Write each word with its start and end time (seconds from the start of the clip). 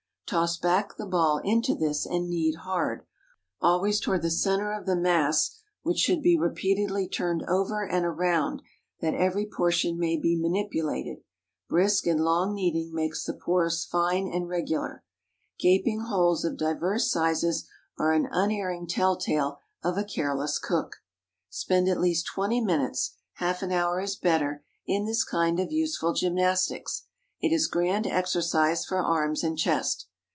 Toss 0.31 0.55
back 0.55 0.95
the 0.95 1.05
ball 1.05 1.41
into 1.43 1.75
this, 1.75 2.05
and 2.05 2.29
knead 2.29 2.55
hard—always 2.59 3.99
toward 3.99 4.21
the 4.21 4.31
centre 4.31 4.71
of 4.71 4.85
the 4.85 4.95
mass, 4.95 5.59
which 5.81 5.97
should 5.97 6.21
be 6.21 6.39
repeatedly 6.39 7.05
turned 7.09 7.43
over 7.49 7.85
and 7.85 8.05
around, 8.05 8.61
that 9.01 9.13
every 9.13 9.45
portion 9.45 9.99
may 9.99 10.17
be 10.17 10.39
manipulated. 10.39 11.17
Brisk 11.67 12.07
and 12.07 12.21
long 12.23 12.53
kneading 12.53 12.93
makes 12.93 13.25
the 13.25 13.33
pores 13.33 13.83
fine 13.83 14.29
and 14.33 14.47
regular. 14.47 15.03
Gaping 15.59 15.99
holes 16.03 16.45
of 16.45 16.55
diverse 16.55 17.11
sizes 17.11 17.67
are 17.99 18.13
an 18.13 18.29
unerring 18.31 18.87
tell 18.87 19.17
tale 19.17 19.59
of 19.83 19.97
a 19.97 20.05
careless 20.05 20.59
cook. 20.59 21.01
Spend 21.49 21.89
at 21.89 21.99
least 21.99 22.25
twenty 22.25 22.61
minutes—half 22.61 23.61
an 23.61 23.73
hour 23.73 23.99
is 23.99 24.15
better—in 24.15 25.03
this 25.03 25.25
kind 25.25 25.59
of 25.59 25.73
useful 25.73 26.13
gymnastics. 26.13 27.07
It 27.41 27.53
is 27.53 27.67
grand 27.67 28.07
exercise 28.07 28.85
for 28.85 29.03
arms 29.03 29.43
and 29.43 29.57
chest. 29.57 30.07